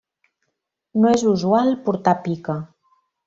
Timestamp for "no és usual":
1.03-1.69